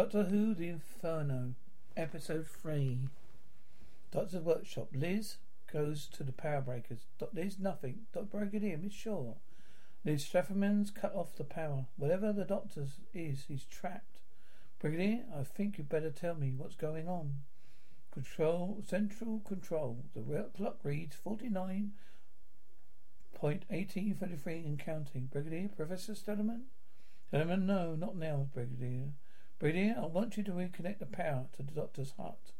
Doctor 0.00 0.24
Who 0.24 0.54
The 0.54 0.70
Inferno, 0.70 1.52
Episode 1.94 2.46
3. 2.46 3.00
Doctor's 4.10 4.40
Workshop. 4.42 4.88
Liz 4.94 5.36
goes 5.70 6.06
to 6.14 6.24
the 6.24 6.32
power 6.32 6.62
breakers. 6.62 7.00
Doc- 7.18 7.34
Liz, 7.34 7.58
nothing. 7.58 8.06
Dr. 8.14 8.24
Brigadier, 8.24 8.78
Miss 8.78 8.94
Shaw. 8.94 9.34
Liz 10.02 10.24
Strafferman's 10.24 10.90
cut 10.90 11.14
off 11.14 11.36
the 11.36 11.44
power. 11.44 11.84
Whatever 11.98 12.32
the 12.32 12.46
doctor's 12.46 13.00
is, 13.12 13.44
he's 13.46 13.64
trapped. 13.64 14.20
Brigadier, 14.78 15.24
I 15.38 15.42
think 15.42 15.76
you'd 15.76 15.90
better 15.90 16.10
tell 16.10 16.34
me 16.34 16.54
what's 16.56 16.76
going 16.76 17.06
on. 17.06 17.34
Control, 18.10 18.82
central 18.86 19.40
control. 19.40 19.98
The 20.14 20.46
clock 20.56 20.78
reads 20.82 21.14
49 21.14 21.92
point 23.34 23.64
eighteen 23.70 24.14
thirty 24.14 24.36
three 24.36 24.60
and 24.60 24.78
counting. 24.78 25.26
Brigadier, 25.30 25.68
Professor 25.68 26.14
Stahlman? 26.14 26.62
Stahlman, 27.30 27.66
no, 27.66 27.94
not 27.96 28.16
now, 28.16 28.48
Brigadier. 28.54 29.10
Brigadier, 29.60 29.94
I 29.98 30.06
want 30.06 30.38
you 30.38 30.42
to 30.44 30.52
reconnect 30.52 31.00
the 31.00 31.06
power 31.06 31.44
to 31.54 31.62
the 31.62 31.72
doctor's 31.72 32.14
hut. 32.16 32.52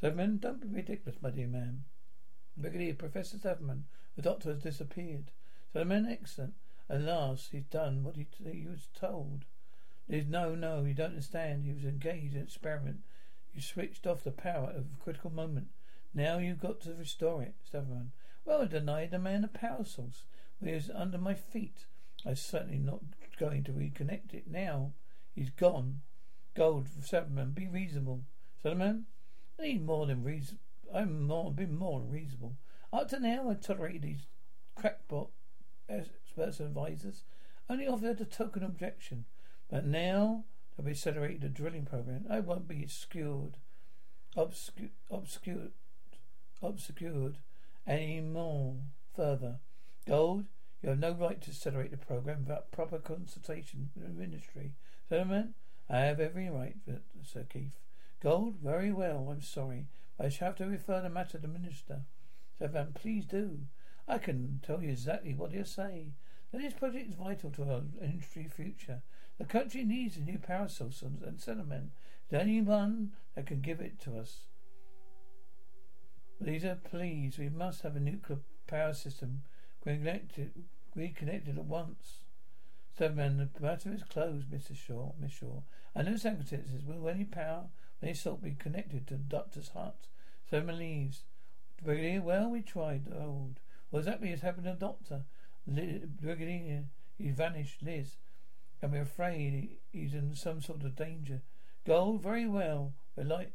Stahlman, 0.00 0.38
don't 0.40 0.60
be 0.60 0.68
ridiculous, 0.68 1.20
my 1.20 1.30
dear 1.30 1.48
man. 1.48 1.82
Brigadier, 2.56 2.94
Professor 2.94 3.38
Stahlman, 3.38 3.82
the 4.14 4.22
doctor 4.22 4.50
has 4.50 4.62
disappeared. 4.62 5.32
Stahlman, 5.74 6.08
excellent. 6.08 6.54
At 6.88 7.00
last, 7.00 7.50
he's 7.50 7.64
done 7.64 8.04
what 8.04 8.14
he, 8.14 8.28
he 8.38 8.66
was 8.68 8.86
told. 8.94 9.46
There's 10.08 10.28
no, 10.28 10.54
no, 10.54 10.84
you 10.84 10.94
don't 10.94 11.10
understand. 11.10 11.64
He 11.64 11.72
was 11.72 11.84
engaged 11.84 12.34
in 12.34 12.38
an 12.38 12.46
experiment. 12.46 13.00
You 13.52 13.60
switched 13.60 14.06
off 14.06 14.22
the 14.22 14.30
power 14.30 14.70
at 14.70 14.76
a 14.76 14.84
critical 15.02 15.30
moment. 15.30 15.70
Now 16.14 16.38
you've 16.38 16.60
got 16.60 16.80
to 16.82 16.94
restore 16.94 17.42
it, 17.42 17.56
Stahlman. 17.68 18.12
Well, 18.44 18.62
I 18.62 18.66
denied 18.66 19.10
the 19.10 19.18
man 19.18 19.42
a 19.42 19.48
power 19.48 19.84
source 19.84 20.22
when 20.60 20.68
he 20.68 20.76
was 20.76 20.88
under 20.88 21.18
my 21.18 21.34
feet. 21.34 21.86
I'm 22.24 22.36
certainly 22.36 22.78
not 22.78 23.00
going 23.40 23.64
to 23.64 23.72
reconnect 23.72 24.34
it 24.34 24.46
now. 24.48 24.92
He's 25.34 25.50
gone. 25.50 26.02
Gold, 26.54 26.88
Stahlman, 27.02 27.54
be 27.54 27.66
reasonable. 27.66 28.22
Stahlman, 28.64 29.04
I 29.58 29.62
need 29.64 29.84
more 29.84 30.06
than 30.06 30.22
reason. 30.22 30.58
I'm 30.94 31.26
more, 31.26 31.52
been 31.52 31.76
more 31.76 32.00
than 32.00 32.10
reasonable. 32.10 32.56
Up 32.92 33.08
to 33.08 33.18
now, 33.18 33.50
I've 33.50 33.60
tolerated 33.60 34.02
these 34.02 34.26
crackpot 34.76 35.30
experts 35.88 36.60
and 36.60 36.68
advisors. 36.68 37.24
Only 37.68 37.88
offered 37.88 38.20
a 38.20 38.24
token 38.24 38.62
objection. 38.62 39.24
But 39.68 39.84
now 39.84 40.44
they've 40.76 40.88
accelerated 40.88 41.40
the 41.40 41.48
drilling 41.48 41.86
program. 41.86 42.26
I 42.30 42.40
won't 42.40 42.68
be 42.68 42.82
obscured, 42.84 43.56
obscured, 44.36 45.72
obscured, 46.62 47.38
any 47.86 48.20
more 48.20 48.76
further. 49.16 49.58
Gold, 50.06 50.44
you 50.82 50.90
have 50.90 50.98
no 50.98 51.12
right 51.12 51.40
to 51.40 51.50
accelerate 51.50 51.90
the 51.90 51.96
program 51.96 52.44
without 52.44 52.70
proper 52.70 52.98
consultation 52.98 53.90
with 53.94 54.06
the 54.06 54.12
ministry. 54.12 54.72
Gentlemen, 55.08 55.54
I 55.88 56.00
have 56.00 56.20
every 56.20 56.48
right, 56.48 56.76
Sir 57.22 57.44
Keith. 57.48 57.78
Gold, 58.22 58.56
very 58.62 58.90
well, 58.90 59.28
I'm 59.30 59.42
sorry. 59.42 59.86
I 60.18 60.28
shall 60.28 60.48
have 60.48 60.56
to 60.56 60.66
refer 60.66 61.00
the 61.02 61.10
matter 61.10 61.32
to 61.32 61.38
the 61.38 61.48
minister. 61.48 62.02
Sir 62.58 62.68
Van, 62.68 62.92
please 62.94 63.26
do. 63.26 63.58
I 64.08 64.18
can 64.18 64.60
tell 64.64 64.82
you 64.82 64.90
exactly 64.90 65.34
what 65.34 65.52
he'll 65.52 65.64
say. 65.64 66.12
That 66.52 66.62
this 66.62 66.72
project 66.72 67.08
is 67.08 67.14
vital 67.14 67.50
to 67.50 67.64
our 67.64 67.82
industry 68.02 68.48
future. 68.54 69.02
The 69.38 69.44
country 69.44 69.84
needs 69.84 70.16
a 70.16 70.20
new 70.20 70.38
power 70.38 70.68
source 70.68 71.02
and 71.02 71.40
settlement. 71.40 71.90
The 72.30 72.40
only 72.40 72.60
one 72.60 73.12
that 73.34 73.46
can 73.46 73.60
give 73.60 73.80
it 73.80 74.00
to 74.02 74.18
us. 74.18 74.44
Lisa, 76.40 76.78
please, 76.82 77.38
we 77.38 77.48
must 77.48 77.82
have 77.82 77.96
a 77.96 78.00
nuclear 78.00 78.38
power 78.66 78.92
system 78.92 79.42
reconnected, 79.84 80.52
reconnected 80.94 81.58
at 81.58 81.64
once. 81.64 82.23
Seven, 82.96 83.50
the 83.52 83.60
matter 83.60 83.92
is 83.92 84.04
closed, 84.04 84.50
Mr. 84.50 84.76
Shaw, 84.76 85.12
Miss 85.18 85.32
Shaw. 85.32 85.62
Under 85.96 86.12
no 86.12 86.16
circumstances 86.16 86.84
will 86.84 87.08
any 87.08 87.24
power, 87.24 87.64
any 88.02 88.14
sort 88.14 88.42
be 88.42 88.52
connected 88.52 89.06
to 89.08 89.14
the 89.14 89.20
doctor's 89.20 89.70
hut. 89.70 90.06
Seven 90.48 90.78
leaves. 90.78 91.24
Brigadier, 91.82 92.22
well, 92.22 92.50
we 92.50 92.62
tried, 92.62 93.12
old. 93.12 93.58
What 93.90 94.00
exactly 94.00 94.30
has 94.30 94.42
happened 94.42 94.66
to 94.66 94.72
the 94.72 94.76
doctor? 94.76 95.24
Brigadier, 95.66 96.84
he 97.18 97.30
vanished, 97.30 97.82
Liz. 97.82 98.16
And 98.80 98.92
we're 98.92 99.02
afraid 99.02 99.78
he's 99.92 100.14
in 100.14 100.34
some 100.36 100.60
sort 100.60 100.84
of 100.84 100.94
danger. 100.94 101.42
Gold, 101.84 102.22
very 102.22 102.46
well. 102.46 102.94
We're 103.16 103.24
like 103.24 103.52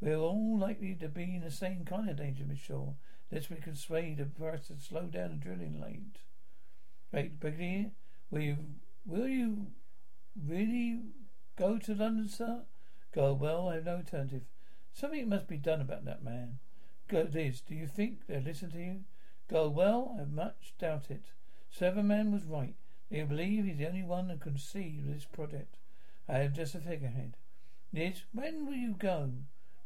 we're 0.00 0.16
all 0.16 0.56
likely 0.58 0.94
to 0.94 1.08
be 1.08 1.34
in 1.34 1.42
the 1.42 1.50
same 1.50 1.84
kind 1.84 2.08
of 2.08 2.16
danger, 2.16 2.44
Miss 2.46 2.58
Shaw. 2.58 2.92
Let's 3.32 3.48
be 3.48 3.56
persuade 3.56 4.18
the 4.18 4.24
press 4.24 4.68
to 4.68 4.78
slow 4.78 5.02
down 5.02 5.30
the 5.30 5.36
drilling 5.36 5.80
late. 5.80 6.20
Right, 7.12 7.38
Brigadier, 7.38 7.90
will 8.30 8.40
you 8.40 8.56
will 9.06 9.28
you 9.28 9.66
really 10.46 11.00
go 11.56 11.78
to 11.78 11.94
London, 11.94 12.28
sir? 12.28 12.62
Go, 13.14 13.32
well, 13.32 13.68
I 13.68 13.76
have 13.76 13.86
no 13.86 13.96
alternative. 13.96 14.42
Something 14.92 15.28
must 15.28 15.48
be 15.48 15.56
done 15.56 15.80
about 15.80 16.04
that 16.04 16.22
man. 16.22 16.58
Go, 17.08 17.26
Liz, 17.32 17.62
do 17.62 17.74
you 17.74 17.86
think 17.86 18.26
they'll 18.26 18.42
listen 18.42 18.70
to 18.72 18.78
you? 18.78 19.00
Go, 19.48 19.68
well, 19.68 20.16
I 20.20 20.24
much 20.24 20.74
doubt 20.78 21.10
it. 21.10 21.24
Severman 21.70 22.32
was 22.32 22.44
right. 22.44 22.74
They 23.10 23.22
believe 23.22 23.64
he's 23.64 23.78
the 23.78 23.86
only 23.86 24.02
one 24.02 24.28
who 24.28 24.36
can 24.36 24.58
see 24.58 25.00
this 25.02 25.24
project. 25.24 25.76
I 26.28 26.40
am 26.40 26.52
just 26.52 26.74
a 26.74 26.80
figurehead. 26.80 27.36
Liz, 27.92 28.22
when 28.32 28.66
will 28.66 28.74
you 28.74 28.94
go? 28.98 29.32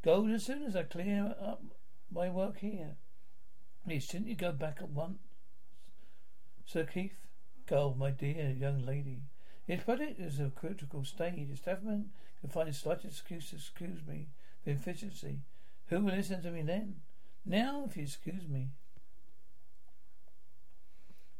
Go 0.03 0.27
as 0.27 0.45
soon 0.45 0.65
as 0.65 0.75
I 0.75 0.83
clear 0.83 1.37
up 1.41 1.63
my 2.11 2.29
work 2.29 2.59
here. 2.59 2.97
Please, 3.85 4.05
shouldn't 4.05 4.29
you 4.29 4.35
go 4.35 4.51
back 4.51 4.79
at 4.81 4.91
once? 4.91 5.19
Sir 6.67 6.85
Keith? 6.85 7.17
Go, 7.73 7.95
my 7.99 8.11
dear 8.11 8.51
young 8.51 8.85
lady. 8.85 9.23
This 9.67 9.83
project 9.83 10.21
is 10.21 10.39
a 10.39 10.51
critical 10.51 11.07
stage. 11.07 11.49
If 11.51 11.65
Staffman 11.65 12.09
can 12.43 12.51
find 12.51 12.77
slight 12.77 13.03
excuse 13.03 13.49
to 13.49 13.57
excuse 13.57 14.01
me 14.07 14.29
for 14.63 14.73
inefficiency, 14.73 15.39
who 15.87 16.01
will 16.01 16.13
listen 16.13 16.43
to 16.43 16.51
me 16.51 16.61
then? 16.61 16.97
Now, 17.47 17.85
if 17.89 17.97
you 17.97 18.03
excuse 18.03 18.47
me. 18.47 18.73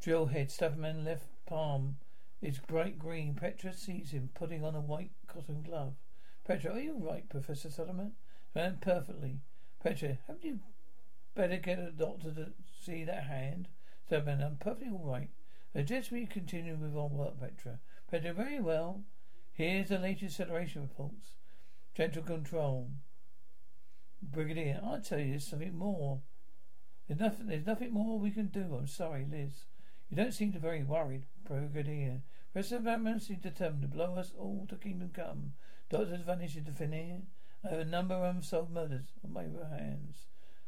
Drill 0.01 0.25
head, 0.25 0.49
Staffman 0.49 1.05
left 1.05 1.27
palm 1.45 1.97
is 2.41 2.57
bright 2.57 2.97
green. 2.97 3.35
Petra 3.35 3.71
sees 3.71 4.09
him 4.09 4.31
putting 4.33 4.63
on 4.63 4.73
a 4.73 4.81
white 4.81 5.11
cotton 5.27 5.61
glove. 5.61 5.93
Petra, 6.47 6.73
are 6.73 6.79
you 6.79 6.95
right, 6.97 7.29
Professor 7.29 7.69
Solomon? 7.69 8.13
Ran 8.55 8.79
perfectly. 8.81 9.41
Petra, 9.83 10.17
haven't 10.25 10.43
you 10.43 10.61
better 11.35 11.57
get 11.57 11.77
a 11.77 11.91
doctor 11.91 12.31
to 12.31 12.53
see 12.83 13.03
that 13.03 13.25
hand? 13.25 13.67
Seven, 14.09 14.41
I'm 14.41 14.55
perfectly 14.55 14.89
all 14.91 15.05
right. 15.05 15.29
Suggest 15.73 16.11
we 16.11 16.27
continue 16.27 16.75
with 16.75 16.95
our 16.95 17.07
work, 17.07 17.39
Petra. 17.39 17.79
Petra, 18.09 18.31
very 18.33 18.59
well. 18.59 19.03
Here's 19.53 19.89
the 19.89 19.97
latest 19.97 20.39
acceleration 20.39 20.83
reports. 20.83 21.33
Gentle 21.95 22.21
control. 22.21 22.91
Brigadier, 24.21 24.79
I'll 24.83 25.01
tell 25.01 25.19
you 25.19 25.31
there's 25.31 25.47
something 25.47 25.75
more. 25.75 26.21
There's 27.07 27.19
nothing, 27.19 27.47
there's 27.47 27.65
nothing 27.65 27.91
more 27.91 28.19
we 28.19 28.29
can 28.29 28.47
do. 28.47 28.75
I'm 28.75 28.87
sorry, 28.87 29.25
Liz. 29.29 29.65
You 30.09 30.17
don't 30.17 30.31
seem 30.33 30.51
to 30.53 30.59
be 30.59 30.67
very 30.67 30.83
worried, 30.83 31.25
Brigadier. 31.43 32.21
President 32.53 32.85
Batman 32.85 33.19
seems 33.19 33.41
determined 33.41 33.81
to 33.81 33.87
blow 33.87 34.13
us 34.13 34.31
all 34.37 34.67
to 34.69 34.75
kingdom 34.75 35.09
come. 35.11 35.53
Doctors 35.89 36.21
vanish 36.21 36.55
into 36.55 36.71
thin 36.71 36.93
air. 36.93 37.21
I 37.65 37.69
have 37.69 37.79
a 37.79 37.85
number 37.85 38.13
of 38.13 38.35
unsolved 38.35 38.71
murders 38.71 39.07
on 39.23 39.33
my 39.33 39.43
hands. 39.43 40.27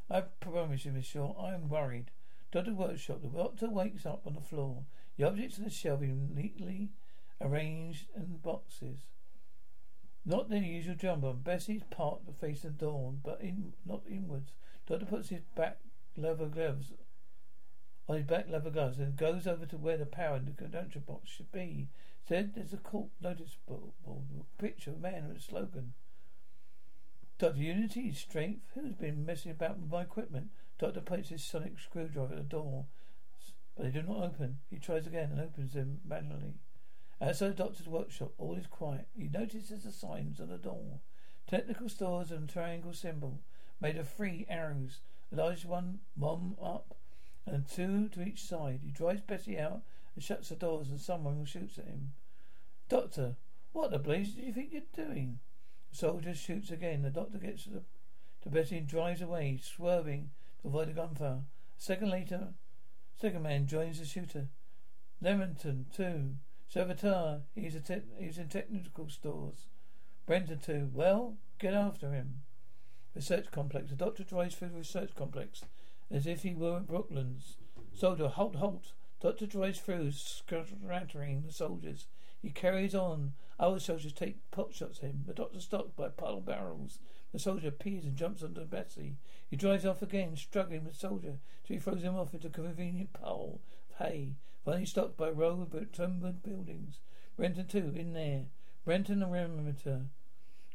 I 0.10 0.22
promise 0.22 0.86
you, 0.86 0.94
Miss 0.94 1.06
Shaw, 1.06 1.34
I 1.40 1.54
am 1.54 1.70
worried. 1.70 2.10
Doctor 2.56 2.74
Workshop, 2.74 3.22
the 3.22 3.28
doctor 3.28 3.70
wakes 3.70 4.06
up 4.06 4.22
on 4.26 4.34
the 4.34 4.40
floor. 4.40 4.86
The 5.18 5.26
objects 5.26 5.58
on 5.58 5.66
the 5.66 5.70
shelving 5.70 6.34
neatly 6.34 6.94
arranged 7.42 8.06
in 8.16 8.38
boxes. 8.38 9.00
Not 10.26 10.50
the 10.50 10.60
usual 10.60 10.96
jumble. 10.96 11.34
Bessie's 11.34 11.84
part 11.92 12.22
facing 12.40 12.72
the 12.72 12.78
door, 12.78 13.14
but 13.22 13.42
in 13.42 13.74
not 13.86 14.04
inwards. 14.10 14.54
Doctor 14.88 15.06
puts 15.06 15.28
his 15.28 15.42
back 15.54 15.80
leather 16.16 16.46
gloves 16.46 16.94
on 18.08 18.16
his 18.16 18.26
back 18.26 18.46
leather 18.50 18.70
gloves 18.70 19.00
and 19.00 19.18
goes 19.18 19.46
over 19.48 19.66
to 19.66 19.76
where 19.76 19.98
the 19.98 20.06
power 20.06 20.38
in 20.38 20.46
the 20.46 20.52
conductor 20.52 21.02
box 21.02 21.30
should 21.30 21.52
be. 21.52 21.90
Said 22.26 22.54
there's 22.56 22.72
a 22.72 22.78
court 22.78 23.10
notice 23.20 23.58
board, 23.68 23.92
picture 24.58 24.92
of 24.92 24.96
a 24.96 25.00
man 25.02 25.28
with 25.28 25.38
a 25.38 25.42
slogan. 25.42 25.92
Dr. 27.38 27.58
Unity, 27.58 28.14
strength. 28.14 28.72
Who's 28.76 28.94
been 28.94 29.26
messing 29.26 29.52
about 29.52 29.78
with 29.78 29.92
my 29.92 30.04
equipment? 30.04 30.52
Doctor 30.78 31.02
places 31.02 31.30
his 31.30 31.44
sonic 31.44 31.80
screwdriver 31.80 32.34
at 32.34 32.38
the 32.38 32.44
door, 32.44 32.86
but 33.76 33.84
they 33.84 33.92
do 33.92 34.02
not 34.02 34.24
open. 34.24 34.60
He 34.70 34.78
tries 34.78 35.08
again 35.08 35.32
and 35.32 35.40
opens 35.40 35.74
them 35.74 36.02
manually. 36.06 36.56
Outside 37.22 37.50
the 37.50 37.64
doctor's 37.64 37.88
workshop, 37.88 38.34
all 38.38 38.56
is 38.56 38.68
quiet. 38.68 39.08
He 39.16 39.30
notices 39.30 39.84
the 39.84 39.92
signs 39.92 40.42
on 40.42 40.50
the 40.50 40.58
door. 40.58 41.00
Technical 41.48 41.88
stores 41.88 42.32
and 42.32 42.50
triangle 42.50 42.94
symbol 42.94 43.40
made 43.80 43.98
of 43.98 44.10
three 44.10 44.46
arrows. 44.50 45.00
The 45.32 45.38
largest 45.38 45.66
one, 45.66 46.00
one 46.16 46.56
up, 46.62 46.98
and 47.46 47.68
two 47.68 48.10
to 48.10 48.22
each 48.22 48.44
side. 48.44 48.82
He 48.84 48.92
drives 48.92 49.22
Bessie 49.22 49.60
out 49.60 49.82
and 50.14 50.24
shuts 50.24 50.50
the 50.50 50.56
doors, 50.56 50.90
and 50.90 51.00
someone 51.00 51.46
shoots 51.46 51.78
at 51.78 51.86
him. 51.86 52.14
Doctor, 52.90 53.36
what 53.72 53.92
the 53.92 54.00
blaze 54.00 54.34
do 54.34 54.42
you 54.42 54.52
think 54.52 54.72
you're 54.72 54.82
doing? 55.06 55.40
The 55.92 55.98
soldier 55.98 56.36
shoots 56.36 56.70
again. 56.70 57.02
The 57.02 57.10
doctor 57.10 57.38
gets 57.38 57.64
to, 57.64 57.70
the, 57.70 57.84
to 58.44 58.50
Bessie 58.50 58.78
and 58.78 58.88
drives 58.88 59.22
away, 59.22 59.60
swerving 59.62 60.32
avoid 60.66 60.90
the 60.90 60.94
gunfire. 60.94 61.44
A 61.78 61.82
second 61.82 62.10
later, 62.10 62.54
second 63.20 63.44
man 63.44 63.68
joins 63.68 64.00
the 64.00 64.06
shooter. 64.06 64.48
Leamington, 65.22 65.86
too. 65.96 66.36
Servitor, 66.68 67.42
he's, 67.54 67.80
te- 67.82 68.02
he's 68.18 68.38
in 68.38 68.50
technical 68.50 69.10
stores. 69.10 69.68
Benton 70.26 70.60
too. 70.60 70.90
Well, 70.92 71.38
get 71.60 71.74
after 71.74 72.12
him. 72.12 72.42
Research 73.14 73.52
complex. 73.52 73.92
The 73.92 73.96
doctor 73.96 74.24
drives 74.24 74.56
through 74.56 74.70
the 74.70 74.78
research 74.78 75.16
complex 75.16 75.62
as 76.12 76.26
if 76.26 76.44
he 76.44 76.54
were 76.54 76.78
at 76.78 76.88
Brooklands. 76.88 77.58
Soldier, 77.94 78.28
halt, 78.28 78.56
halt. 78.56 78.94
Doctor 79.22 79.46
drives 79.46 79.80
through, 79.80 80.12
scattering 80.12 81.44
the 81.46 81.54
soldiers. 81.54 82.08
He 82.42 82.50
carries 82.50 82.94
on. 82.94 83.34
Other 83.60 83.80
soldiers 83.80 84.14
take 84.14 84.52
pot 84.52 84.74
shots 84.74 85.00
at 85.00 85.06
him. 85.06 85.24
The 85.26 85.34
doctor 85.34 85.62
stops 85.62 85.92
by 85.96 86.10
pile 86.10 86.42
barrels. 86.42 87.00
The 87.36 87.42
soldier 87.42 87.70
peers 87.70 88.06
and 88.06 88.16
jumps 88.16 88.44
onto 88.44 88.64
Bessie. 88.64 89.18
He 89.50 89.58
drives 89.58 89.86
off 89.86 90.02
again, 90.02 90.38
struggling 90.38 90.86
with 90.86 90.94
the 90.94 91.00
soldier, 91.00 91.40
till 91.66 91.76
he 91.76 91.80
throws 91.82 92.02
him 92.02 92.16
off 92.16 92.34
into 92.34 92.48
a 92.48 92.50
convenient 92.50 93.12
pile 93.12 93.60
of 93.90 93.98
hay. 93.98 94.36
Finally 94.64 94.86
stopped 94.86 95.18
by 95.18 95.28
a 95.28 95.34
row 95.34 95.60
of 95.60 95.92
timbered 95.92 96.42
buildings. 96.44 97.02
Benton 97.38 97.68
too, 97.68 97.92
in 97.94 98.14
there. 98.14 98.46
Benton 98.86 99.20
the 99.20 99.26
Remeter. 99.28 100.06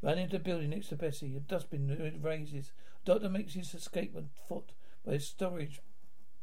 Ran 0.02 0.18
into 0.18 0.36
the 0.36 0.44
building 0.44 0.68
next 0.68 0.88
to 0.88 0.96
Bessie. 0.96 1.34
A 1.34 1.40
dustbin 1.40 2.20
raises. 2.20 2.72
Doctor 3.06 3.30
makes 3.30 3.54
his 3.54 3.72
escape 3.72 4.14
on 4.14 4.28
foot 4.46 4.74
by 5.06 5.14
a 5.14 5.18
storage 5.20 5.80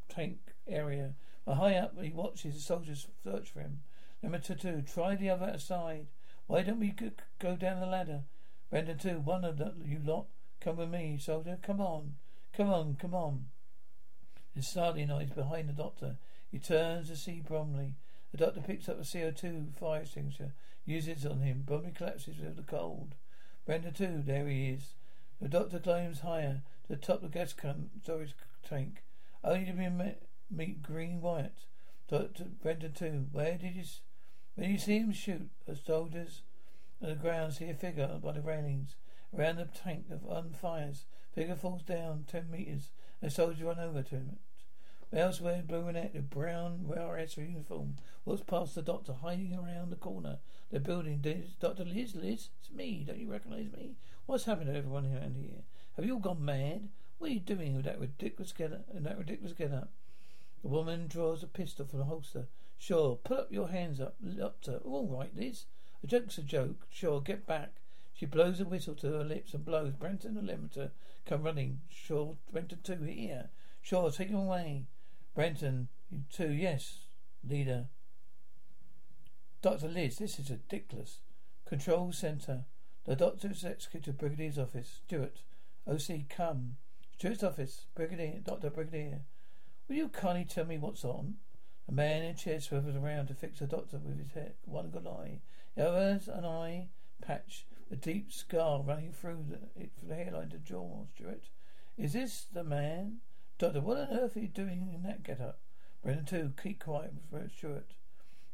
tank 0.09 0.39
area. 0.67 1.13
But 1.45 1.57
high 1.57 1.75
up, 1.75 1.93
he 2.01 2.09
watches 2.09 2.55
the 2.55 2.61
soldiers 2.61 3.05
search 3.23 3.51
for 3.51 3.59
him. 3.59 3.83
Number 4.23 4.39
two, 4.39 4.81
try 4.81 5.15
the 5.15 5.29
other 5.29 5.59
side. 5.59 6.07
Why 6.47 6.63
don't 6.63 6.79
we 6.79 6.95
go 7.37 7.55
down 7.55 7.81
the 7.81 7.85
ladder? 7.85 8.23
Benton 8.69 8.97
two, 8.97 9.19
one 9.19 9.45
of 9.45 9.57
the, 9.57 9.73
you 9.85 9.99
lot, 10.03 10.27
come 10.59 10.77
with 10.77 10.89
me, 10.89 11.17
soldier. 11.17 11.57
Come 11.61 11.79
on, 11.79 12.15
come 12.53 12.69
on, 12.69 12.97
come 12.99 13.13
on. 13.13 13.45
There's 14.53 14.67
startling 14.67 15.07
noise 15.07 15.29
behind 15.29 15.69
the 15.69 15.73
doctor. 15.73 16.17
He 16.51 16.59
turns 16.59 17.09
to 17.09 17.15
see 17.15 17.41
Bromley. 17.41 17.95
The 18.31 18.37
doctor 18.37 18.61
picks 18.61 18.89
up 18.89 18.99
a 18.99 19.03
CO2 19.03 19.77
fire 19.77 20.01
extinguisher, 20.01 20.53
uses 20.85 21.23
it 21.23 21.31
on 21.31 21.39
him. 21.39 21.63
Bromley 21.65 21.91
collapses 21.91 22.39
with 22.39 22.57
the 22.57 22.63
cold. 22.63 23.15
Benton 23.65 23.93
two, 23.93 24.21
there 24.25 24.47
he 24.47 24.69
is. 24.69 24.95
The 25.39 25.47
doctor 25.47 25.79
climbs 25.79 26.21
higher 26.21 26.63
to 26.83 26.89
the 26.89 26.95
top 26.97 27.23
of 27.23 27.31
the 27.31 27.39
gas 27.39 27.53
storage 28.01 28.33
tank, 28.67 29.03
only 29.43 29.65
to 29.65 29.73
be 29.73 29.87
met, 29.89 30.23
meet 30.49 30.81
Green 30.81 31.21
Wyatt. 31.21 31.65
Doctor 32.09 32.45
Benton 32.63 32.93
two, 32.93 33.27
where 33.31 33.57
did 33.57 33.75
you? 33.75 33.83
When 34.55 34.71
you 34.71 34.77
see 34.77 34.97
him 34.97 35.13
shoot, 35.13 35.49
the 35.65 35.75
soldiers 35.75 36.41
on 37.01 37.09
the 37.09 37.15
ground 37.15 37.53
see 37.53 37.69
a 37.69 37.73
figure 37.73 38.19
by 38.21 38.31
the 38.31 38.41
railings. 38.41 38.95
Around 39.38 39.57
the 39.57 39.65
tank 39.65 40.05
of 40.09 40.21
unfires. 40.21 41.03
Figure 41.33 41.55
falls 41.55 41.83
down 41.83 42.25
ten 42.27 42.49
meters. 42.49 42.91
A 43.21 43.29
soldier 43.29 43.65
run 43.65 43.79
over 43.79 44.01
to 44.03 44.15
him. 44.15 44.38
Elsewhere, 45.13 45.63
brunette, 45.65 46.15
a 46.15 46.21
brown 46.21 46.85
RS 46.89 47.38
uniform, 47.38 47.95
walks 48.25 48.41
past 48.41 48.75
the 48.75 48.81
doctor, 48.81 49.13
hiding 49.13 49.55
around 49.55 49.89
the 49.89 49.95
corner. 49.95 50.39
The 50.69 50.81
building. 50.81 51.23
Doctor 51.59 51.85
Liz, 51.85 52.13
Liz, 52.13 52.49
it's 52.59 52.71
me. 52.71 53.05
Don't 53.07 53.19
you 53.19 53.31
recognise 53.31 53.71
me? 53.71 53.95
What's 54.25 54.43
happened 54.43 54.67
to 54.67 54.77
everyone 54.77 55.05
around 55.05 55.38
here? 55.38 55.63
Have 55.95 56.05
you 56.05 56.15
all 56.15 56.19
gone 56.19 56.43
mad? 56.43 56.89
What 57.17 57.29
are 57.29 57.33
you 57.33 57.39
doing 57.39 57.75
with 57.75 57.85
that 57.85 58.00
ridiculous 58.00 58.51
get 58.51 58.73
up? 58.73 58.85
That 58.93 59.17
ridiculous 59.17 59.53
get 59.53 59.71
up? 59.71 59.91
The 60.61 60.67
woman 60.67 61.07
draws 61.07 61.41
a 61.41 61.47
pistol 61.47 61.85
from 61.85 62.00
the 62.00 62.05
holster. 62.05 62.47
Sure, 62.77 63.15
put 63.15 63.39
up 63.39 63.51
your 63.51 63.69
hands 63.69 64.01
up, 64.01 64.15
up 64.41 64.61
to. 64.63 64.77
All 64.79 65.07
right, 65.07 65.31
Liz. 65.35 65.65
A 66.03 66.07
joke's 66.07 66.38
a 66.38 66.44
joke. 66.44 66.88
Sure, 66.89 67.21
get 67.21 67.47
back. 67.47 67.81
She 68.13 68.25
blows 68.25 68.59
a 68.59 68.65
whistle 68.65 68.95
to 68.95 69.11
her 69.11 69.23
lips 69.23 69.53
and 69.53 69.65
blows. 69.65 69.94
Benton 69.94 70.35
the 70.35 70.41
limiter 70.41 70.91
come 71.25 71.44
running. 71.44 71.81
Sure, 71.89 72.38
Benton 72.51 72.79
too 72.83 73.03
here. 73.03 73.49
Sure, 73.81 74.09
take 74.11 74.29
him 74.29 74.38
away. 74.38 74.85
Benton, 75.35 75.88
you 76.09 76.21
too, 76.31 76.51
yes, 76.51 77.05
leader. 77.47 77.85
Dr. 79.61 79.88
Liz, 79.88 80.17
this 80.17 80.39
is 80.39 80.49
ridiculous. 80.49 81.19
Control 81.65 82.11
Center. 82.11 82.65
The 83.05 83.15
doctor's 83.15 83.63
executive 83.63 84.17
brigadier's 84.17 84.59
office. 84.59 85.01
Stewart. 85.05 85.41
OC, 85.88 86.29
come. 86.29 86.77
Stewart's 87.17 87.43
office. 87.43 87.85
Brigadier. 87.95 88.39
Doctor 88.43 88.69
Brigadier. 88.69 89.21
Will 89.88 89.95
you 89.95 90.09
kindly 90.09 90.45
tell 90.45 90.65
me 90.65 90.77
what's 90.77 91.05
on? 91.05 91.35
A 91.88 91.91
man 91.91 92.23
in 92.23 92.31
a 92.31 92.33
chair 92.33 92.59
swivels 92.59 92.95
around 92.95 93.27
to 93.27 93.33
fix 93.33 93.59
the 93.59 93.67
doctor 93.67 93.97
with 93.97 94.19
his 94.19 94.31
head. 94.33 94.53
One 94.65 94.89
good 94.89 95.07
eye. 95.07 95.39
The 95.77 95.88
other's 95.88 96.27
an 96.27 96.44
eye 96.44 96.88
patch. 97.21 97.68
A 97.91 97.95
deep 97.95 98.33
scar 98.33 98.81
running 98.81 99.13
through 99.13 99.45
the, 99.47 99.81
it, 99.81 99.91
from 99.97 100.09
the 100.09 100.15
hairline 100.15 100.50
to 100.50 100.57
jaw. 100.57 101.06
Stewart. 101.13 101.50
Is 101.97 102.13
this 102.13 102.47
the 102.51 102.63
man? 102.63 103.18
Doctor, 103.59 103.81
what 103.81 103.97
on 103.97 104.07
earth 104.12 104.35
are 104.35 104.39
you 104.39 104.47
doing 104.47 104.91
in 104.94 105.03
that 105.03 105.24
get-up? 105.24 105.59
Benton, 106.03 106.25
too, 106.25 106.53
keep 106.62 106.83
quiet, 106.83 107.13
Stewart. 107.56 107.91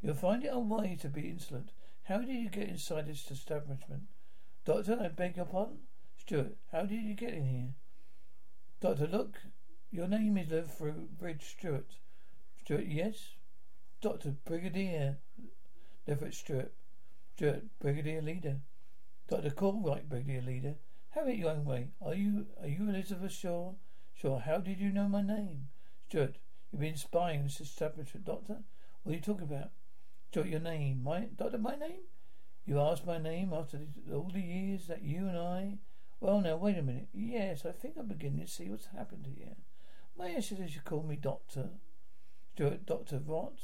You'll 0.01 0.15
find 0.15 0.43
it 0.43 0.51
unwise 0.53 0.99
to 1.01 1.07
be 1.07 1.29
insolent. 1.29 1.71
How 2.03 2.19
did 2.19 2.35
you 2.35 2.49
get 2.49 2.67
inside 2.67 3.07
this 3.07 3.31
establishment? 3.31 4.03
Doctor, 4.65 4.99
I 5.01 5.07
beg 5.07 5.37
your 5.37 5.45
pardon? 5.45 5.79
Stewart, 6.17 6.57
how 6.73 6.81
did 6.81 7.01
you 7.01 7.15
get 7.15 7.33
in 7.33 7.45
here? 7.45 7.73
Doctor, 8.81 9.07
look, 9.07 9.37
your 9.91 10.09
name 10.09 10.37
is 10.37 10.51
Bridge 11.17 11.55
Stewart. 11.57 11.95
Stewart, 12.59 12.85
yes? 12.85 13.35
Doctor, 14.01 14.35
Brigadier 14.45 15.19
Lethbridge 16.05 16.39
Stewart. 16.39 16.73
Stewart, 17.35 17.63
Brigadier 17.79 18.21
Leader. 18.21 18.59
Doctor, 19.27 19.49
call 19.49 19.99
Brigadier 20.07 20.41
Leader. 20.41 20.75
Have 21.11 21.27
it 21.27 21.37
your 21.37 21.49
own 21.49 21.65
way. 21.65 21.89
Are 21.99 22.13
you 22.13 22.45
are 22.61 22.67
you 22.67 22.87
Elizabeth 22.87 23.31
Shaw? 23.31 23.73
Sure. 24.13 24.39
How 24.39 24.59
did 24.59 24.79
you 24.79 24.91
know 24.91 25.07
my 25.07 25.23
name? 25.23 25.69
Stewart, 26.07 26.37
you've 26.71 26.81
been 26.81 26.95
spying 26.95 27.43
this 27.43 27.59
establishment, 27.59 28.25
Doctor? 28.25 28.59
What 29.01 29.13
are 29.13 29.15
you 29.15 29.21
talking 29.21 29.47
about? 29.47 29.71
Stewart, 30.29 30.47
your 30.47 30.59
name. 30.59 31.01
My 31.03 31.21
Doctor, 31.35 31.57
my 31.57 31.75
name? 31.75 32.03
You 32.65 32.79
asked 32.79 33.07
my 33.07 33.17
name 33.17 33.51
after 33.51 33.77
the, 33.77 34.13
all 34.13 34.29
the 34.31 34.39
years 34.39 34.87
that 34.87 35.01
you 35.01 35.27
and 35.27 35.37
I... 35.37 35.77
Well, 36.19 36.39
now, 36.39 36.55
wait 36.55 36.77
a 36.77 36.83
minute. 36.83 37.09
Yes, 37.13 37.65
I 37.65 37.71
think 37.71 37.95
I'm 37.97 38.07
beginning 38.07 38.45
to 38.45 38.51
see 38.51 38.69
what's 38.69 38.87
happened 38.95 39.27
here. 39.35 39.55
May 40.17 40.37
I 40.37 40.39
suggest 40.39 40.75
you 40.75 40.81
call 40.81 41.03
me 41.03 41.15
Doctor? 41.15 41.71
Stewart, 42.53 42.85
Doctor 42.85 43.17
what? 43.17 43.55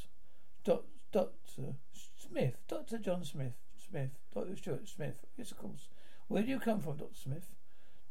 Doc, 0.66 0.84
Doctor 1.12 1.76
Smith. 2.16 2.56
Doctor 2.68 2.98
John 2.98 3.24
Smith. 3.24 3.54
Smith. 3.76 4.12
Doctor 4.34 4.56
Stewart 4.56 4.88
Smith. 4.88 5.26
Yes, 5.38 5.52
of 5.52 5.58
course. 5.58 5.90
Where 6.28 6.44
do 6.44 6.50
you 6.50 6.60
come 6.60 6.80
from, 6.80 6.98
Doctor 6.98 7.16
Smith? 7.16 7.50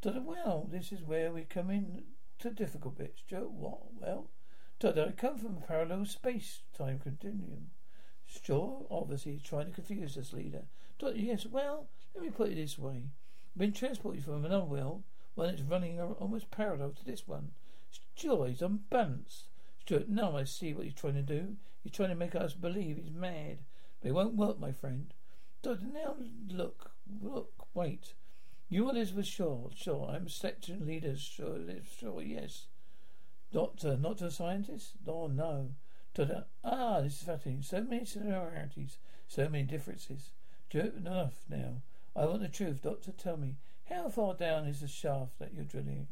Doctor, 0.00 0.20
well, 0.20 0.68
this 0.70 0.92
is 0.92 1.02
where 1.02 1.32
we 1.32 1.42
come 1.42 1.70
in 1.70 2.02
to 2.40 2.50
difficult 2.50 2.98
bits. 2.98 3.22
Joe, 3.28 3.50
what? 3.52 3.94
Well, 4.00 4.30
Doctor, 4.80 5.06
I 5.08 5.12
come 5.12 5.38
from 5.38 5.56
a 5.58 5.66
parallel 5.66 6.04
space-time 6.04 7.00
continuum. 7.00 7.70
Sure, 8.26 8.86
obviously 8.90 9.32
he's 9.32 9.42
trying 9.42 9.66
to 9.66 9.72
confuse 9.72 10.16
us, 10.16 10.32
leader. 10.32 10.64
Doctor, 10.98 11.18
yes, 11.18 11.46
well, 11.46 11.88
let 12.14 12.24
me 12.24 12.30
put 12.30 12.50
it 12.50 12.56
this 12.56 12.78
way. 12.78 13.04
I've 13.54 13.58
been 13.58 13.72
transported 13.72 14.24
from 14.24 14.44
another 14.44 14.64
world, 14.64 15.04
one 15.34 15.48
that's 15.48 15.62
running 15.62 16.00
almost 16.00 16.50
parallel 16.50 16.90
to 16.90 17.04
this 17.04 17.26
one. 17.26 17.52
Sure, 18.14 18.46
he's 18.46 18.62
unbalanced. 18.62 19.46
Stewart, 19.88 20.10
now 20.10 20.36
I 20.36 20.44
see 20.44 20.74
what 20.74 20.84
he's 20.84 20.92
trying 20.92 21.14
to 21.14 21.22
do. 21.22 21.56
He's 21.82 21.94
trying 21.94 22.10
to 22.10 22.14
make 22.14 22.34
us 22.34 22.52
believe 22.52 22.98
he's 22.98 23.10
mad. 23.10 23.60
But 24.02 24.08
it 24.10 24.12
won't 24.12 24.34
work, 24.34 24.60
my 24.60 24.70
friend. 24.70 25.14
Doctor, 25.62 25.86
now 25.90 26.14
look, 26.50 26.90
look, 27.22 27.66
wait. 27.72 28.12
You 28.68 28.86
are 28.86 28.90
Elizabeth 28.90 29.24
Shaw, 29.24 29.70
sure. 29.74 30.10
I'm 30.10 30.28
section 30.28 30.84
leader, 30.84 31.16
sure, 31.16 31.58
sure, 31.98 32.20
yes. 32.20 32.66
Doctor, 33.50 33.96
not 33.96 34.20
a 34.20 34.30
scientist? 34.30 34.92
Oh, 35.06 35.26
no. 35.26 35.70
Doctor, 36.12 36.44
ah, 36.62 37.00
this 37.00 37.14
is 37.14 37.22
fascinating. 37.22 37.62
So 37.62 37.80
many 37.80 38.04
similarities, 38.04 38.98
so 39.26 39.48
many 39.48 39.64
differences. 39.64 40.32
Enough 40.70 41.46
now. 41.48 41.80
I 42.14 42.26
want 42.26 42.42
the 42.42 42.48
truth. 42.48 42.82
Doctor, 42.82 43.12
tell 43.12 43.38
me, 43.38 43.56
how 43.88 44.10
far 44.10 44.34
down 44.34 44.66
is 44.66 44.80
the 44.80 44.86
shaft 44.86 45.38
that 45.38 45.54
you're 45.54 45.64
drilling? 45.64 46.08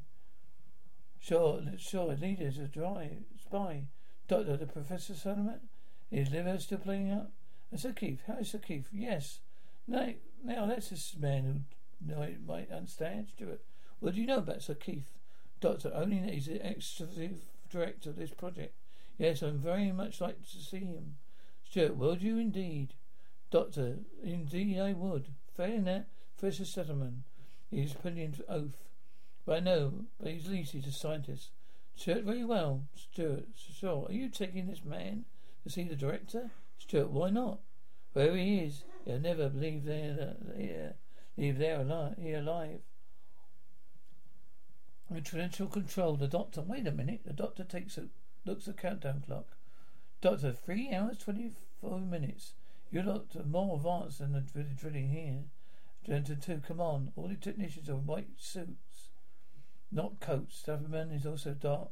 Sure, 1.18 1.60
sure, 1.76 2.14
leader's 2.14 2.56
a 2.56 2.68
dry 2.68 3.18
spy. 3.46 3.84
Doctor, 4.28 4.56
the 4.56 4.66
Professor 4.66 5.14
Solomon? 5.14 5.60
Is 6.10 6.30
liver 6.30 6.58
still 6.58 6.78
playing 6.78 7.12
up? 7.12 7.30
And 7.70 7.80
Sir 7.80 7.92
Keith, 7.92 8.22
how 8.26 8.34
is 8.34 8.50
Sir 8.50 8.58
Keith? 8.58 8.88
Yes. 8.92 9.40
Now, 9.86 10.10
now 10.44 10.66
that's 10.66 10.90
this 10.90 11.16
man 11.18 11.44
who 11.44 12.14
no, 12.14 12.28
might 12.46 12.70
understand, 12.70 13.28
Stewart. 13.34 13.60
What 14.00 14.14
do 14.14 14.20
you 14.20 14.26
know 14.26 14.38
about 14.38 14.62
Sir 14.62 14.74
Keith? 14.74 15.12
Doctor, 15.60 15.90
only 15.94 16.20
that 16.20 16.34
he's 16.34 16.46
the 16.46 16.66
executive 16.66 17.40
director 17.70 18.10
of 18.10 18.16
this 18.16 18.30
project. 18.30 18.74
Yes, 19.18 19.42
I'd 19.42 19.54
very 19.54 19.90
much 19.92 20.20
like 20.20 20.42
to 20.42 20.58
see 20.58 20.80
him. 20.80 21.16
Stewart, 21.68 21.96
would 21.96 22.22
you 22.22 22.38
indeed? 22.38 22.94
Doctor, 23.50 23.98
indeed 24.22 24.78
I 24.78 24.92
would. 24.92 25.28
Failing 25.56 25.84
that, 25.84 26.08
Professor 26.38 26.64
Settlement 26.64 27.22
is 27.72 27.94
putting 27.94 28.18
into 28.18 28.44
oath. 28.50 28.84
But 29.44 29.56
I 29.56 29.60
know, 29.60 30.04
but 30.20 30.32
he's 30.32 30.48
least 30.48 30.72
he's 30.72 30.86
a 30.86 30.92
scientist. 30.92 31.50
Stewart, 31.96 32.24
very 32.24 32.44
well. 32.44 32.82
Stewart, 32.94 33.46
sure. 33.56 34.06
Are 34.08 34.12
you 34.12 34.28
taking 34.28 34.66
this 34.66 34.84
man 34.84 35.24
to 35.64 35.70
see 35.70 35.84
the 35.84 35.96
director? 35.96 36.50
Stewart, 36.78 37.10
why 37.10 37.30
not? 37.30 37.60
Wherever 38.12 38.36
he 38.36 38.58
is, 38.58 38.84
he'll 39.04 39.18
never 39.18 39.48
believe 39.48 39.84
there, 39.84 40.36
there, 40.56 40.94
Leave 41.36 41.58
there 41.58 41.78
uh, 41.78 41.82
alive, 41.82 42.14
here 42.18 42.38
alive. 42.38 42.80
Control, 45.08 46.16
the 46.16 46.26
doctor. 46.26 46.62
Wait 46.62 46.86
a 46.86 46.92
minute. 46.92 47.20
The 47.24 47.32
doctor 47.32 47.62
takes 47.62 47.98
a 47.98 48.08
looks 48.44 48.66
at 48.68 48.78
countdown 48.78 49.22
clock. 49.26 49.46
Doctor, 50.20 50.52
three 50.52 50.92
hours 50.92 51.18
twenty 51.18 51.52
four 51.80 52.00
minutes. 52.00 52.54
You're 52.90 53.04
not 53.04 53.46
more 53.46 53.76
advanced 53.76 54.18
than 54.18 54.32
the 54.32 54.40
drilling 54.62 55.10
here. 55.10 55.44
Gentleman 56.04 56.40
two, 56.40 56.62
come 56.66 56.80
on. 56.80 57.12
All 57.16 57.28
the 57.28 57.34
technicians 57.34 57.88
are 57.88 57.94
in 57.94 58.06
white 58.06 58.30
suits, 58.38 59.10
not 59.90 60.20
coats. 60.20 60.58
Stufferman 60.58 61.10
is 61.10 61.26
also 61.26 61.52
dark. 61.52 61.90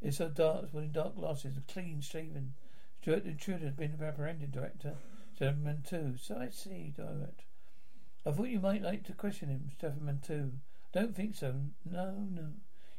It's 0.00 0.18
so 0.18 0.28
dark, 0.28 0.72
wearing 0.72 0.92
dark 0.92 1.16
glasses, 1.16 1.56
a 1.56 1.72
clean 1.72 2.00
shaven. 2.00 2.54
Stewart 3.00 3.24
Intruder 3.24 3.66
has 3.66 3.74
been 3.74 3.98
apprehended, 4.00 4.52
Director. 4.52 4.94
Gentleman 5.38 5.82
two. 5.88 6.16
So 6.18 6.38
I 6.38 6.50
see, 6.50 6.92
Director. 6.96 7.44
I 8.24 8.30
thought 8.30 8.48
you 8.48 8.60
might 8.60 8.82
like 8.82 9.02
to 9.04 9.12
question 9.12 9.48
him, 9.48 9.68
Stefan 9.76 10.20
two. 10.24 10.52
Don't 10.92 11.16
think 11.16 11.34
so. 11.34 11.54
No, 11.84 12.28
no. 12.30 12.52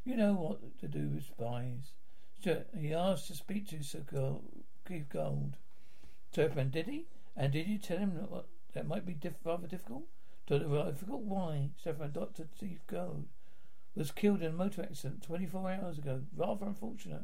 You 0.04 0.18
know 0.18 0.34
what 0.34 0.80
to 0.80 0.88
do 0.88 1.08
with 1.10 1.26
spies. 1.26 1.94
Stewart, 2.38 2.68
he 2.78 2.94
asked 2.94 3.28
to 3.28 3.36
speak 3.36 3.70
to 3.70 3.82
Sir 3.84 4.04
Keith 4.86 5.08
Gold. 5.08 5.56
Stefan, 6.32 6.72
did 6.72 6.88
he? 6.88 7.08
And 7.38 7.54
did 7.54 7.68
you 7.68 7.78
tell 7.78 8.00
him 8.00 8.16
that, 8.16 8.46
that 8.74 8.88
might 8.88 9.06
be 9.06 9.14
diff- 9.14 9.46
rather 9.46 9.68
difficult? 9.68 10.04
I 10.52 10.92
forgot 10.92 11.22
why. 11.22 11.70
Stefan, 11.78 12.12
Dr. 12.12 12.50
Keith 12.60 12.86
Gold 12.88 13.28
was 14.00 14.12
killed 14.12 14.42
in 14.42 14.52
a 14.52 14.56
motor 14.56 14.82
accident 14.82 15.24
24 15.24 15.72
hours 15.72 15.98
ago. 15.98 16.22
Rather 16.36 16.66
unfortunate. 16.66 17.24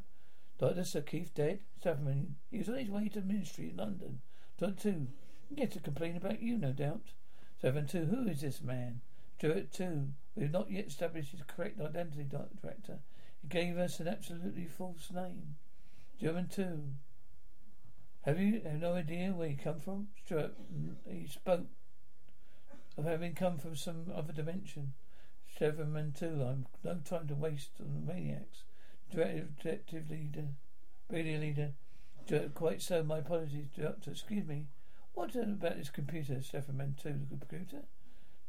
Dr. 0.60 0.84
Sir 0.84 1.02
Keith 1.02 1.34
dead? 1.34 1.60
Stefan, 1.80 2.36
he 2.52 2.58
was 2.58 2.70
on 2.70 2.76
his 2.76 2.90
way 2.90 3.08
to 3.10 3.22
ministry 3.22 3.70
in 3.70 3.78
London. 3.78 4.20
Doctor 4.58 4.92
2, 4.92 5.08
he 5.56 5.66
to 5.66 5.80
complain 5.80 6.16
about 6.16 6.42
you, 6.42 6.58
no 6.58 6.72
doubt. 6.72 7.14
Seven 7.62 7.88
two. 7.88 8.06
Who 8.06 8.28
is 8.28 8.42
this 8.42 8.62
man? 8.62 9.02
Stewart 9.38 9.72
two. 9.72 10.10
We 10.36 10.44
have 10.44 10.52
not 10.52 10.72
yet 10.72 10.88
established 10.88 11.32
his 11.32 11.42
correct 11.46 11.82
identity, 11.82 12.24
Director. 12.24 13.00
He 13.42 13.48
gave 13.50 13.78
us 13.78 14.00
an 14.00 14.08
absolutely 14.08 14.66
false 14.66 15.12
name. 15.12 15.56
German 16.22 16.48
two. 16.48 16.94
Have 18.22 18.40
you 18.40 18.62
have 18.62 18.80
no 18.80 18.94
idea 18.94 19.34
where 19.34 19.50
he 19.50 19.56
come 19.56 19.80
from? 19.80 20.08
Stewart 20.26 20.56
he 21.10 21.28
spoke 21.28 21.68
of 22.98 23.06
having 23.06 23.34
come 23.34 23.58
from 23.58 23.76
some 23.76 24.06
other 24.14 24.32
dimension. 24.34 24.94
Seven 25.60 26.14
two. 26.18 26.42
I'm 26.42 26.68
no 26.86 26.96
time 27.04 27.28
to 27.28 27.36
waste 27.36 27.72
on 27.82 27.94
the 27.94 28.14
maniacs. 28.14 28.64
Detective 29.12 30.10
leader 30.10 30.48
radio 31.10 31.38
leader. 31.38 31.74
Quite 32.54 32.82
so, 32.82 33.04
my 33.04 33.18
apologies, 33.18 33.68
Doctor. 33.78 34.12
Excuse 34.12 34.48
me. 34.48 34.68
What 35.14 35.36
about 35.36 35.76
this 35.78 35.90
computer, 35.90 36.42
Stefan 36.42 36.96
two, 37.02 37.26
the 37.30 37.46
computer? 37.46 37.84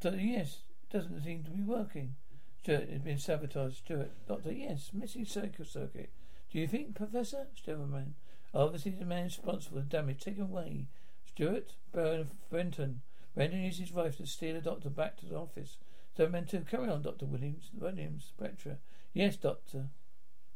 So, 0.00 0.10
yes, 0.10 0.58
it 0.84 0.96
doesn't 0.96 1.24
seem 1.24 1.42
to 1.42 1.50
be 1.50 1.62
working. 1.62 2.14
Stewart 2.62 2.88
it's 2.88 3.02
been 3.02 3.18
sabotaged. 3.18 3.78
Stewart, 3.78 4.12
Doctor, 4.28 4.52
yes, 4.52 4.90
missing 4.92 5.24
circuit 5.24 5.66
circuit. 5.66 6.12
Do 6.52 6.60
you 6.60 6.68
think, 6.68 6.94
Professor? 6.94 7.48
Stefan 7.56 8.14
Obviously, 8.54 8.92
the 8.92 9.04
man 9.04 9.24
responsible 9.24 9.78
for 9.78 9.82
the 9.82 9.90
damage 9.90 10.20
taken 10.20 10.42
away. 10.42 10.86
Stewart, 11.26 11.72
Benton. 11.92 13.00
Benton 13.34 13.64
used 13.64 13.80
his 13.80 13.92
rifle 13.92 14.24
to 14.24 14.30
steer 14.30 14.52
the 14.52 14.60
doctor 14.60 14.90
back 14.90 15.16
to 15.16 15.26
the 15.26 15.36
office. 15.36 15.78
Stefan 16.20 16.44
two, 16.44 16.66
carry 16.70 16.86
on, 16.86 17.00
Doctor 17.00 17.24
Williams. 17.24 17.70
Williams, 17.72 18.34
Petra. 18.38 18.76
Yes, 19.14 19.36
Doctor. 19.36 19.86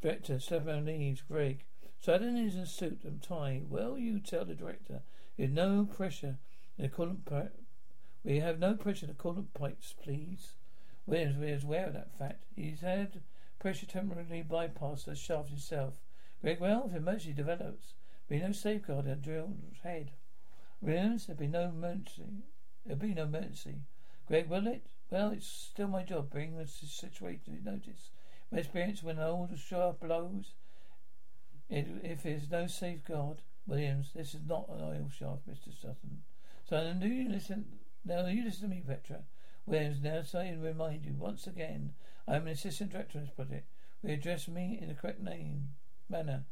Director, 0.03 0.39
Stefan 0.39 0.85
leaves. 0.85 1.23
Greg. 1.23 1.65
Sutton 1.99 2.37
is 2.37 2.55
in 2.55 2.67
suit 2.67 3.01
and 3.03 3.23
tie. 3.23 3.63
Well, 3.67 3.97
you 3.97 4.21
tell 4.21 4.45
the 4.45 4.55
director. 4.55 5.01
There's 5.39 5.49
no 5.49 5.87
pressure 5.87 6.37
the 6.79 6.91
coolant 6.91 7.25
pipe. 7.25 7.59
We 8.23 8.41
have 8.41 8.59
no 8.59 8.75
pressure 8.75 9.07
the 9.07 9.15
coolant 9.15 9.55
pipes, 9.55 9.95
please. 10.03 10.51
Williams 11.07 11.43
is 11.43 11.65
aware 11.65 11.87
of 11.87 11.95
that 11.95 12.19
fact. 12.19 12.45
He's 12.55 12.83
had 12.83 13.23
pressure 13.59 13.87
temporarily 13.87 14.45
bypassed 14.47 15.07
the 15.07 15.15
shaft 15.15 15.51
itself. 15.51 15.95
Greg, 16.43 16.61
well, 16.61 16.91
if 16.91 16.95
emergency 16.95 17.33
develops, 17.33 17.95
be 18.29 18.39
no 18.39 18.53
safeguard 18.53 19.09
at 19.09 19.23
drill's 19.23 19.81
head. 19.83 20.11
Williams, 20.83 21.27
there'll 21.27 21.41
be 21.41 21.47
no 21.47 21.71
emergency. 21.71 22.43
There'll 22.85 23.01
be 23.01 23.15
no 23.15 23.23
emergency. 23.23 23.77
Greg, 24.29 24.51
will 24.51 24.67
it? 24.67 24.89
Well, 25.15 25.31
it's 25.31 25.47
still 25.47 25.87
my 25.87 26.03
job 26.03 26.29
bringing 26.29 26.59
this 26.59 26.75
situation 26.75 27.63
to 27.63 27.71
notice. 27.71 28.11
My 28.51 28.59
experience 28.59 29.01
when 29.01 29.19
an 29.19 29.23
old 29.23 29.57
shaft 29.57 30.01
blows, 30.01 30.55
it, 31.71 31.87
if 32.03 32.25
there's 32.25 32.51
no 32.51 32.67
safeguard, 32.67 33.43
Williams, 33.65 34.11
this 34.13 34.35
is 34.35 34.41
not 34.45 34.69
an 34.69 34.83
oil 34.83 35.09
shaft, 35.17 35.49
Mr. 35.49 35.73
Sutton. 35.81 36.23
So 36.69 36.93
do 37.01 37.07
you 37.07 37.29
listen 37.29 37.65
now 38.05 38.27
you 38.27 38.43
listen 38.43 38.69
to 38.69 38.75
me, 38.75 38.83
Petra. 38.85 39.21
Williams, 39.67 40.03
now 40.03 40.23
say 40.23 40.49
and 40.49 40.65
remind 40.65 41.05
you 41.05 41.15
once 41.17 41.47
again, 41.47 41.93
I 42.27 42.35
am 42.35 42.49
an 42.49 42.55
assistant 42.55 42.91
director 42.91 43.19
on 43.19 43.27
this 43.27 43.35
project. 43.35 43.69
We 44.03 44.15
address 44.15 44.49
me 44.49 44.81
in 44.83 44.89
the 44.89 44.95
correct 44.95 45.23
name 45.23 45.69
manner. 46.09 46.43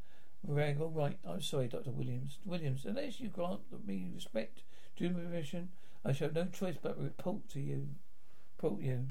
Greg, 0.47 0.81
all 0.81 0.90
right. 0.90 1.19
I'm 1.28 1.42
sorry, 1.42 1.66
Dr. 1.66 1.90
Williams. 1.90 2.38
Williams, 2.45 2.85
unless 2.85 3.19
you 3.19 3.28
grant 3.28 3.62
me 3.85 4.09
respect, 4.14 4.62
due 4.97 5.11
permission, 5.11 5.71
I 6.04 6.12
shall 6.12 6.28
have 6.28 6.37
no 6.37 6.45
choice 6.45 6.76
but 6.81 6.97
report 6.97 7.49
to 7.49 7.61
you. 7.61 7.88
Report 8.62 8.81
you. 8.81 9.09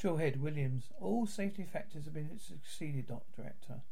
Drillhead 0.00 0.40
Williams. 0.40 0.90
All 1.00 1.26
safety 1.26 1.62
factors 1.62 2.06
have 2.06 2.14
been 2.14 2.36
succeeded, 2.40 3.06
Director. 3.36 3.82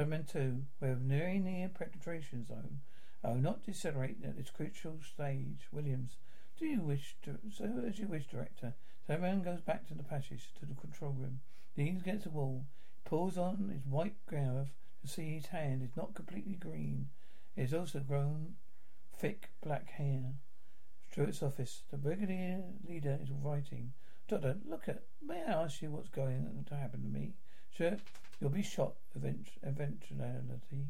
Segment 0.00 0.28
2. 0.28 0.62
We're 0.80 0.94
nearing 0.94 1.44
the 1.44 1.68
penetration 1.78 2.46
zone. 2.46 2.80
Will 3.22 3.34
not 3.34 3.62
decelerate 3.62 4.16
at 4.24 4.34
this 4.34 4.48
crucial 4.48 4.98
stage. 5.02 5.68
Williams. 5.72 6.16
Do 6.58 6.64
you 6.64 6.80
wish 6.80 7.16
to... 7.24 7.36
So 7.54 7.84
as 7.86 7.98
you 7.98 8.06
wish, 8.06 8.26
Director. 8.26 8.72
Simon 9.06 9.42
goes 9.42 9.60
back 9.60 9.86
to 9.88 9.94
the 9.94 10.02
passage, 10.02 10.54
to 10.58 10.64
the 10.64 10.74
control 10.74 11.12
room. 11.12 11.40
Leans 11.76 12.00
against 12.00 12.24
the 12.24 12.30
wall. 12.30 12.64
Pulls 13.04 13.36
on 13.36 13.68
his 13.70 13.84
white 13.84 14.16
glove 14.26 14.70
to 15.02 15.06
see 15.06 15.34
his 15.34 15.48
hand 15.48 15.82
is 15.82 15.94
not 15.94 16.14
completely 16.14 16.54
green. 16.54 17.10
It 17.54 17.60
has 17.60 17.74
also 17.74 17.98
grown 17.98 18.54
thick 19.14 19.50
black 19.62 19.90
hair. 19.90 20.32
Stewart's 21.12 21.42
office. 21.42 21.82
The 21.90 21.98
brigadier 21.98 22.62
leader 22.88 23.18
is 23.20 23.30
writing. 23.30 23.92
Doctor, 24.28 24.56
look 24.66 24.88
at. 24.88 25.02
May 25.22 25.42
I 25.42 25.64
ask 25.64 25.82
you 25.82 25.90
what's 25.90 26.08
going 26.08 26.64
to 26.66 26.74
happen 26.74 27.02
to 27.02 27.08
me? 27.08 27.34
Sure, 27.70 27.98
you'll 28.40 28.50
be 28.50 28.62
shot 28.62 28.94
event- 29.14 29.58
eventuality. 29.62 30.88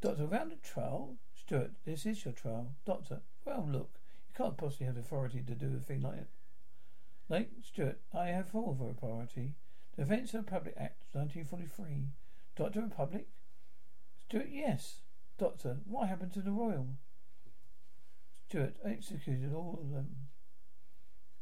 Doctor, 0.00 0.24
around 0.24 0.52
a 0.52 0.56
trial? 0.56 1.16
Stewart, 1.34 1.72
this 1.84 2.06
is 2.06 2.24
your 2.24 2.34
trial. 2.34 2.74
Doctor, 2.84 3.22
well, 3.44 3.68
look, 3.70 3.98
you 4.28 4.34
can't 4.34 4.56
possibly 4.56 4.86
have 4.86 4.96
authority 4.96 5.42
to 5.42 5.54
do 5.54 5.76
a 5.76 5.80
thing 5.80 6.02
like 6.02 6.18
it. 6.18 6.28
Like, 7.28 7.50
Stewart, 7.62 8.00
I 8.12 8.26
have 8.26 8.48
full 8.48 8.76
authority. 8.90 9.54
The 9.96 10.04
Defence 10.04 10.34
of 10.34 10.46
the 10.46 10.52
Republic 10.52 10.74
Act, 10.76 11.04
1943. 11.12 12.08
Doctor 12.56 12.82
Republic? 12.82 13.28
Stewart, 14.20 14.48
yes. 14.50 15.02
Doctor, 15.38 15.78
what 15.84 16.08
happened 16.08 16.32
to 16.34 16.42
the 16.42 16.52
Royal? 16.52 16.88
Stewart, 18.48 18.76
executed 18.84 19.52
all 19.52 19.78
of 19.80 19.90
them. 19.90 20.28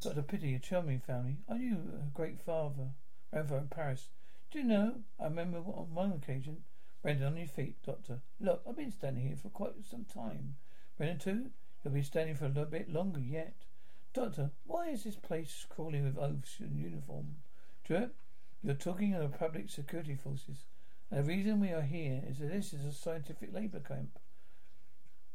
A 0.04 0.23
pity, 0.23 0.54
a 0.54 0.59
charming 0.59 1.00
family. 1.00 1.38
I 1.49 1.59
knew 1.59 1.78
a 1.95 2.11
great 2.14 2.40
father? 2.40 2.90
Grandfather 3.33 3.62
in 3.62 3.68
Paris. 3.68 4.09
Do 4.57 4.63
you 4.63 4.69
know, 4.69 4.95
I 5.21 5.25
remember 5.25 5.59
on 5.59 5.93
one 5.93 6.13
occasion, 6.13 6.63
Brendan, 7.03 7.27
on 7.27 7.37
your 7.37 7.47
feet, 7.47 7.77
Doctor. 7.85 8.21
Look, 8.41 8.63
I've 8.67 8.75
been 8.75 8.91
standing 8.91 9.27
here 9.27 9.37
for 9.37 9.51
quite 9.51 9.73
some 9.85 10.07
time. 10.07 10.55
Brendan, 10.97 11.19
too? 11.19 11.51
You'll 11.85 11.93
be 11.93 12.03
standing 12.03 12.37
for 12.37 12.47
a 12.47 12.49
little 12.49 12.65
bit 12.65 12.91
longer 12.91 13.21
yet. 13.21 13.67
Doctor, 14.15 14.53
why 14.65 14.89
is 14.89 15.05
this 15.05 15.17
place 15.17 15.67
crawling 15.69 16.05
with 16.05 16.17
oaths 16.17 16.57
in 16.59 16.75
uniform? 16.75 17.37
Stewart, 17.85 18.15
you're 18.63 18.73
talking 18.73 19.13
of 19.13 19.31
the 19.31 19.37
public 19.37 19.69
security 19.69 20.15
forces. 20.15 20.65
And 21.11 21.23
the 21.23 21.29
reason 21.29 21.61
we 21.61 21.73
are 21.73 21.83
here 21.83 22.23
is 22.27 22.39
that 22.39 22.51
this 22.51 22.73
is 22.73 22.87
a 22.87 22.93
scientific 22.93 23.53
labour 23.53 23.81
camp. 23.81 24.19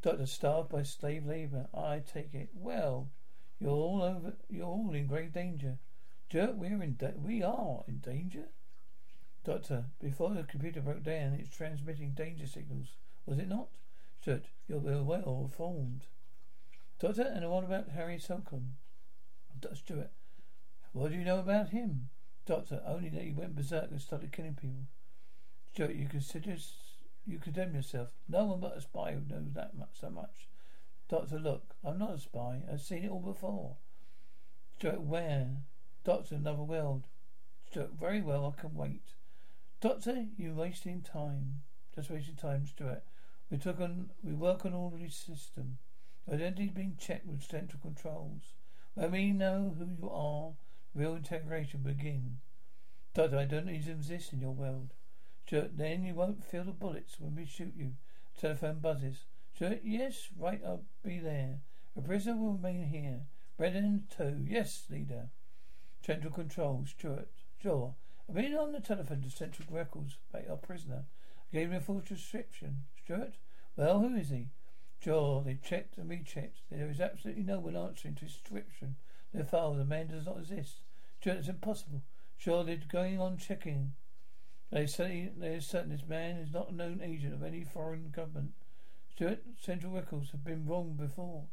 Doctor, 0.01 0.25
starved 0.25 0.69
by 0.69 0.81
slave 0.81 1.27
labour. 1.27 1.67
I 1.75 1.99
take 1.99 2.33
it. 2.33 2.49
Well, 2.55 3.11
you're 3.59 3.69
all 3.69 4.01
over. 4.01 4.33
You're 4.49 4.65
all 4.65 4.95
in 4.95 5.05
great 5.05 5.31
danger. 5.31 5.77
Jerk, 6.27 6.55
we're 6.55 6.81
in. 6.81 6.95
Da- 6.95 7.11
we 7.15 7.43
are 7.43 7.83
in 7.87 7.99
danger. 7.99 8.45
Doctor, 9.43 9.85
before 9.99 10.29
the 10.29 10.43
computer 10.43 10.81
broke 10.81 11.03
down, 11.03 11.33
it's 11.33 11.55
transmitting 11.55 12.11
danger 12.11 12.45
signals. 12.45 12.97
Was 13.25 13.39
it 13.39 13.49
not? 13.49 13.69
Stewart, 14.21 14.45
you're 14.67 14.79
well 14.79 15.41
informed. 15.41 16.05
Doctor, 16.99 17.23
and 17.23 17.49
what 17.49 17.63
about 17.63 17.89
Harry 17.89 18.19
Slocum? 18.19 18.75
Dr. 19.59 19.75
Stewart, 19.75 20.11
what 20.93 21.11
do 21.11 21.17
you 21.17 21.25
know 21.25 21.39
about 21.39 21.69
him? 21.69 22.09
Doctor, 22.45 22.83
only 22.85 23.09
that 23.09 23.23
he 23.23 23.31
went 23.31 23.55
berserk 23.55 23.89
and 23.89 23.99
started 23.99 24.31
killing 24.31 24.53
people. 24.53 24.85
Stewart, 25.73 25.95
you 25.95 26.07
consider 26.07 26.55
you 27.25 27.39
condemn 27.39 27.73
yourself. 27.73 28.09
No 28.27 28.45
one 28.45 28.59
but 28.59 28.77
a 28.77 28.81
spy 28.81 29.13
who 29.13 29.21
knows 29.21 29.53
that 29.53 29.75
much 29.75 29.99
so 29.99 30.09
much. 30.11 30.49
Doctor, 31.09 31.39
look, 31.39 31.75
I'm 31.83 31.97
not 31.97 32.13
a 32.13 32.19
spy. 32.19 32.61
I've 32.71 32.81
seen 32.81 33.05
it 33.05 33.09
all 33.11 33.19
before. 33.19 33.77
Stewart, 34.77 35.01
where? 35.01 35.47
Doctor, 36.03 36.35
another 36.35 36.63
world. 36.63 37.07
Stewart, 37.69 37.91
very 37.99 38.21
well, 38.21 38.53
I 38.55 38.61
can 38.61 38.75
wait. 38.75 39.13
Doctor, 39.81 40.27
you're 40.37 40.53
wasting 40.53 41.01
time. 41.01 41.63
Just 41.95 42.11
wasting 42.11 42.35
time, 42.35 42.67
Stewart. 42.67 43.01
We 43.49 43.57
took 43.57 43.81
on, 43.81 44.11
we 44.21 44.31
work 44.31 44.63
on 44.63 44.75
all 44.75 44.91
the 44.91 45.09
system. 45.09 45.79
Identity 46.31 46.69
being 46.69 46.97
checked 46.99 47.25
with 47.25 47.41
central 47.41 47.81
controls. 47.81 48.53
When 48.93 49.11
we 49.11 49.31
know 49.31 49.75
who 49.75 49.85
you 49.85 50.07
are, 50.11 50.51
real 50.93 51.15
integration 51.15 51.79
begin. 51.81 52.37
Doctor, 53.15 53.39
I 53.39 53.45
don't 53.45 53.65
need 53.65 53.85
to 53.85 53.91
exist 53.91 54.33
in 54.33 54.39
your 54.39 54.51
world. 54.51 54.93
Sure, 55.49 55.67
then 55.73 56.03
you 56.03 56.13
won't 56.13 56.45
feel 56.45 56.63
the 56.63 56.73
bullets 56.73 57.19
when 57.19 57.35
we 57.35 57.47
shoot 57.47 57.73
you. 57.75 57.93
Telephone 58.39 58.79
buzzes. 58.81 59.25
Sure, 59.57 59.77
yes, 59.83 60.27
right, 60.37 60.61
I'll 60.63 60.83
be 61.03 61.17
there. 61.17 61.61
A 61.97 62.01
prisoner 62.01 62.35
will 62.35 62.53
remain 62.53 62.83
here. 62.83 63.21
Brennan, 63.57 64.03
two. 64.15 64.45
Yes, 64.47 64.83
leader. 64.91 65.29
Central 66.05 66.31
control, 66.31 66.85
Stewart. 66.87 67.29
Sure. 67.63 67.95
I've 68.29 68.35
been 68.35 68.55
on 68.55 68.71
the 68.71 68.79
telephone 68.79 69.21
to 69.23 69.29
Central 69.29 69.67
Records 69.71 70.17
about 70.29 70.49
our 70.49 70.57
prisoner. 70.57 71.05
I 71.51 71.57
gave 71.57 71.69
him 71.69 71.77
a 71.77 71.81
full 71.81 71.99
description. 71.99 72.83
Stewart? 73.03 73.33
Well, 73.75 73.99
who 73.99 74.15
is 74.15 74.29
he? 74.29 74.47
Sure, 75.03 75.41
they 75.43 75.55
checked 75.55 75.97
and 75.97 76.09
rechecked. 76.09 76.61
There 76.69 76.89
is 76.89 77.01
absolutely 77.01 77.43
no 77.43 77.59
one 77.59 77.75
answering 77.75 78.15
to 78.15 78.25
his 78.25 78.35
description. 78.35 78.95
Their 79.33 79.43
file, 79.43 79.73
the 79.73 79.85
man 79.85 80.07
does 80.07 80.25
not 80.25 80.37
exist. 80.37 80.81
Stewart, 81.19 81.37
it's 81.37 81.47
impossible. 81.47 82.03
Sure, 82.37 82.63
they're 82.63 82.79
going 82.87 83.19
on 83.19 83.37
checking. 83.37 83.93
They 84.71 84.87
say 84.87 85.31
they 85.35 85.55
are 85.55 85.61
certain 85.61 85.89
this 85.89 86.07
man 86.07 86.37
is 86.37 86.53
not 86.53 86.71
a 86.71 86.75
known 86.75 87.01
agent 87.03 87.33
of 87.33 87.43
any 87.43 87.63
foreign 87.63 88.11
government. 88.11 88.51
Stewart, 89.13 89.43
Central 89.59 89.93
Records 89.93 90.31
have 90.31 90.43
been 90.43 90.65
wrong 90.65 90.93
before. 90.93 91.47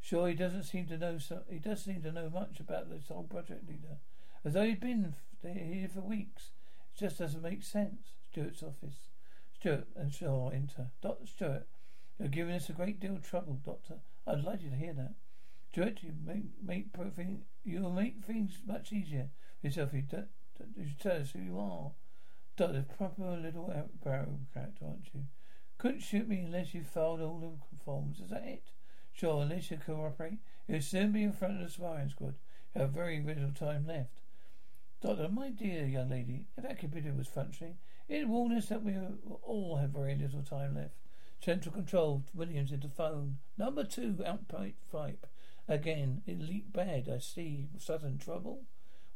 Sure, 0.00 0.28
he 0.28 0.34
doesn't 0.34 0.64
seem 0.64 0.86
to 0.86 0.98
know. 0.98 1.18
So, 1.18 1.42
he 1.48 1.58
does 1.58 1.82
seem 1.82 2.02
to 2.02 2.12
know 2.12 2.28
much 2.28 2.60
about 2.60 2.90
this 2.90 3.08
whole 3.08 3.24
project 3.24 3.68
leader, 3.68 3.98
as 4.44 4.52
though 4.52 4.64
he'd 4.64 4.80
been 4.80 5.14
here 5.42 5.88
for 5.88 6.00
weeks. 6.00 6.50
It 6.94 6.98
just 6.98 7.18
doesn't 7.18 7.42
make 7.42 7.62
sense. 7.62 8.14
Stewart's 8.30 8.62
office. 8.62 9.08
Stewart 9.54 9.88
and 9.96 10.12
Shaw 10.12 10.50
enter. 10.50 10.90
Doctor 11.02 11.26
Stewart, 11.26 11.66
you're 12.18 12.28
giving 12.28 12.54
us 12.54 12.68
a 12.68 12.72
great 12.72 13.00
deal 13.00 13.14
of 13.14 13.22
trouble, 13.22 13.60
Doctor. 13.64 14.00
I'd 14.26 14.44
like 14.44 14.62
you 14.62 14.70
to 14.70 14.76
hear 14.76 14.92
that. 14.94 15.14
Stewart, 15.70 16.02
you 16.02 16.12
make 16.24 16.44
make 16.62 16.86
you'll 17.64 17.90
make 17.90 18.24
things 18.24 18.58
much 18.66 18.92
easier 18.92 19.28
for 19.60 19.66
yourself. 19.66 19.92
You, 19.92 20.02
do, 20.02 20.24
you 20.76 20.90
tell 20.98 21.20
us 21.20 21.30
who 21.32 21.40
you 21.40 21.58
are. 21.58 21.92
Doctor, 22.56 22.84
proper 22.96 23.36
little 23.36 23.72
barrel 24.02 24.40
character, 24.52 24.86
aren't 24.86 25.14
you? 25.14 25.24
Couldn't 25.78 26.00
shoot 26.00 26.28
me 26.28 26.40
unless 26.40 26.74
you 26.74 26.82
filed 26.82 27.20
all 27.20 27.38
the 27.38 27.76
forms. 27.84 28.18
Is 28.18 28.30
that 28.30 28.44
it? 28.44 28.64
Sure, 29.12 29.42
unless 29.42 29.70
you 29.70 29.78
cooperate, 29.78 30.38
you'll 30.66 30.80
soon 30.80 31.12
be 31.12 31.22
in 31.22 31.32
front 31.32 31.60
of 31.60 31.68
the 31.68 31.78
firing 31.78 32.08
squad. 32.08 32.34
You 32.74 32.82
have 32.82 32.90
very 32.90 33.22
little 33.22 33.52
time 33.52 33.86
left. 33.86 34.20
Doctor, 35.00 35.28
my 35.28 35.50
dear 35.50 35.86
young 35.86 36.10
lady, 36.10 36.46
if 36.56 36.64
that 36.64 36.78
computer 36.78 37.12
was 37.12 37.28
functioning, 37.28 37.78
it 38.08 38.26
warned 38.26 38.56
us 38.56 38.66
that 38.66 38.82
we 38.82 38.96
all 39.42 39.76
have 39.76 39.90
very 39.90 40.16
little 40.16 40.42
time 40.42 40.74
left. 40.74 40.94
Central 41.40 41.72
control, 41.72 42.24
Williams 42.34 42.72
into 42.72 42.88
phone. 42.88 43.38
Number 43.56 43.84
two, 43.84 44.14
outpipe 44.26 44.74
pipe. 44.90 45.26
Again, 45.68 46.22
it 46.26 46.40
leaked 46.40 46.72
bad. 46.72 47.08
I 47.08 47.18
see. 47.18 47.68
Sutton 47.78 48.18
trouble. 48.18 48.64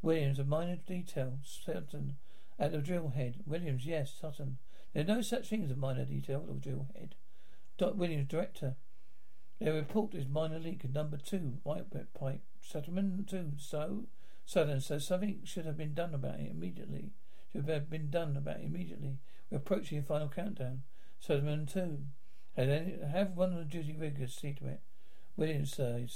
Williams, 0.03 0.39
a 0.39 0.45
minor 0.45 0.77
detail. 0.77 1.39
Sutton, 1.43 2.17
at 2.61 2.71
the 2.71 2.79
drill 2.79 3.09
head. 3.09 3.43
Williams, 3.45 3.85
yes, 3.85 4.15
Sutton. 4.21 4.59
There's 4.93 5.09
no 5.09 5.21
such 5.21 5.49
thing 5.49 5.65
as 5.65 5.71
a 5.71 5.77
minor 5.77 6.05
detail 6.05 6.45
the 6.47 6.55
drill 6.55 6.87
head. 6.95 7.17
Williams, 7.81 8.29
director. 8.29 8.77
Their 9.59 9.75
report 9.75 10.15
is 10.15 10.27
minor 10.29 10.59
leak 10.59 10.89
number 10.93 11.17
two, 11.17 11.59
white 11.65 11.87
pipe 12.15 12.43
settlement 12.61 13.29
two. 13.29 13.53
So, 13.59 14.07
Southern, 14.45 14.81
so 14.81 14.99
something 14.99 15.41
should 15.45 15.67
have 15.67 15.77
been 15.77 15.95
done 15.95 16.15
about 16.15 16.41
it 16.41 16.51
immediately. 16.51 17.11
Should 17.53 17.69
have 17.69 17.91
been 17.91 18.11
done 18.11 18.37
about 18.37 18.59
it 18.59 18.65
immediately. 18.65 19.19
We're 19.51 19.59
approaching 19.59 20.01
the 20.01 20.07
final 20.07 20.29
countdown. 20.29 20.83
Settlement 21.21 21.69
two. 21.69 21.99
And 22.57 23.03
have 23.05 23.37
one 23.37 23.53
of 23.53 23.59
the 23.59 23.65
duty 23.65 23.97
riggers 23.99 24.35
see 24.35 24.53
to 24.55 24.67
it. 24.67 24.81
Williams, 25.37 25.75
sir, 25.75 26.07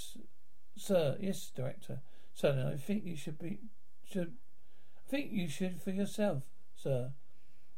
sir, 0.77 1.17
yes, 1.21 1.51
director. 1.55 2.01
Southern, 2.35 2.67
I 2.67 2.77
think 2.77 3.05
you 3.05 3.17
should 3.17 3.39
be 3.39 3.61
should 4.05 4.35
I 4.99 5.11
think 5.11 5.33
you 5.33 5.49
should 5.49 5.81
for 5.81 5.91
yourself, 5.91 6.43
sir. 6.75 7.13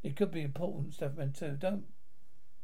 It 0.02 0.16
could 0.16 0.30
be 0.30 0.42
important, 0.42 0.94
Stepman 0.94 1.32
too. 1.38 1.56
Don't 1.58 1.84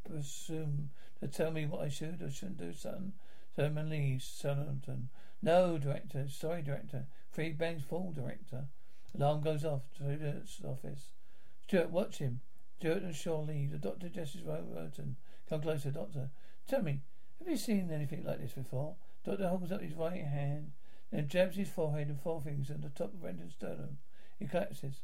presume 0.04 0.90
to 1.20 1.28
tell 1.28 1.50
me 1.50 1.66
what 1.66 1.82
I 1.82 1.88
should 1.88 2.22
or 2.22 2.30
shouldn't 2.30 2.58
do, 2.58 2.72
son. 2.72 3.12
Sermon 3.54 3.90
Lee, 3.90 4.18
Sullivan. 4.18 5.08
No, 5.44 5.76
director. 5.76 6.26
Sorry, 6.30 6.62
director. 6.62 7.04
Three 7.30 7.52
bangs 7.52 7.82
full, 7.82 8.12
director. 8.12 8.64
Alarm 9.14 9.42
goes 9.42 9.62
off 9.62 9.82
to 9.98 10.04
the 10.04 10.42
office. 10.66 11.10
Stewart, 11.62 11.90
watch 11.90 12.16
him. 12.16 12.40
Stewart 12.78 13.02
and 13.02 13.14
Shaw 13.14 13.42
leave. 13.42 13.70
The 13.70 13.76
doctor 13.76 14.08
Justice 14.08 14.40
Roberton. 14.40 15.16
Come 15.50 15.60
closer, 15.60 15.90
doctor. 15.90 16.30
Tell 16.66 16.82
me, 16.82 17.02
have 17.38 17.48
you 17.48 17.58
seen 17.58 17.90
anything 17.90 18.24
like 18.24 18.40
this 18.40 18.52
before? 18.52 18.96
Doctor 19.22 19.46
holds 19.48 19.70
up 19.70 19.82
his 19.82 19.92
right 19.92 20.24
hand, 20.24 20.72
then 21.10 21.28
jabs 21.28 21.56
his 21.56 21.68
forehead 21.68 22.08
and 22.08 22.24
forefingers 22.24 22.70
at 22.70 22.80
the 22.80 22.88
top 22.88 23.12
of 23.12 23.20
Brendan's 23.20 23.52
sternum. 23.52 23.98
He 24.38 24.46
collapses. 24.46 25.02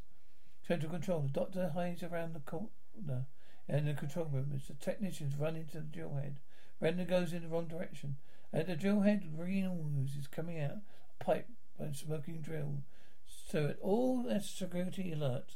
Central 0.67 0.91
control. 0.91 1.21
The 1.21 1.39
doctor 1.39 1.69
hides 1.69 2.01
around 2.01 2.33
the 2.33 2.39
corner 2.39 3.27
in 3.69 3.85
the 3.85 3.93
control 3.93 4.25
room 4.25 4.51
as 4.55 4.67
the 4.67 4.73
technicians 4.73 5.35
run 5.35 5.55
into 5.55 5.77
the 5.77 5.83
drill 5.83 6.15
head. 6.15 6.39
Brendan 6.79 7.05
goes 7.05 7.31
in 7.31 7.43
the 7.43 7.47
wrong 7.47 7.67
direction. 7.67 8.15
At 8.53 8.67
the 8.67 8.75
drill 8.75 9.01
head, 9.01 9.35
green 9.35 9.65
ooze 9.65 10.15
is 10.15 10.27
coming 10.27 10.59
out. 10.59 10.79
A 11.19 11.23
pipe 11.23 11.49
and 11.79 11.95
smoking 11.95 12.41
drill. 12.41 12.83
So 13.25 13.67
at 13.67 13.79
all 13.81 14.23
that's 14.23 14.49
security 14.49 15.11
alert. 15.11 15.55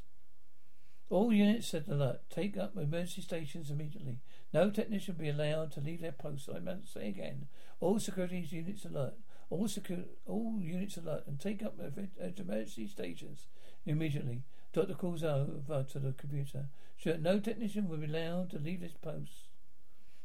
All 1.10 1.32
units 1.32 1.68
set 1.68 1.88
alert. 1.88 2.22
Take 2.30 2.58
up 2.58 2.76
emergency 2.76 3.22
stations 3.22 3.70
immediately. 3.70 4.22
No 4.54 4.72
technician 4.72 5.16
will 5.16 5.24
be 5.24 5.30
allowed 5.30 5.72
to 5.74 5.82
leave 5.82 6.02
their 6.02 6.12
posts. 6.12 6.50
I 6.54 6.60
must 6.60 6.94
say 6.94 7.08
again. 7.08 7.48
All 7.80 8.00
security 8.00 8.48
units 8.50 8.86
alert. 8.86 9.16
All 9.50 9.68
secu- 9.68 10.08
all 10.26 10.60
units 10.60 10.98
alert 10.98 11.28
and 11.28 11.40
take 11.40 11.62
up 11.62 11.80
emergency 11.80 12.88
stations 12.88 13.48
immediately. 13.86 14.44
Doctor 14.74 14.96
calls 14.96 15.24
over 15.24 15.84
to 15.84 16.00
the 16.00 16.14
computer. 16.14 16.70
Sure, 16.98 17.18
no 17.18 17.40
technician 17.40 17.88
will 17.88 17.98
be 17.98 18.08
allowed 18.08 18.50
to 18.50 18.58
leave 18.58 18.82
his 18.82 18.94
post. 18.94 19.50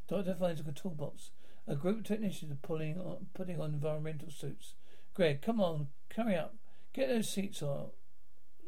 Doctor 0.07 0.33
finds 0.33 0.59
a 0.59 0.63
control 0.63 0.93
box. 0.93 1.31
A 1.67 1.75
group 1.75 1.99
of 1.99 2.03
technicians 2.05 2.51
are 2.51 2.67
pulling 2.67 2.99
on, 2.99 3.27
putting 3.33 3.61
on 3.61 3.73
environmental 3.73 4.29
suits. 4.29 4.73
Greg, 5.13 5.41
come 5.41 5.61
on, 5.61 5.87
carry 6.09 6.35
up. 6.35 6.55
Get 6.93 7.09
those 7.09 7.29
seats 7.29 7.61
on. 7.61 7.91